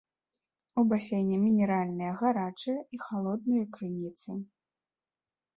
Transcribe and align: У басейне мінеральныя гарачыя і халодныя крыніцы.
У 0.81 0.85
басейне 0.93 1.35
мінеральныя 1.41 2.15
гарачыя 2.21 2.79
і 2.97 3.01
халодныя 3.05 3.63
крыніцы. 3.77 4.31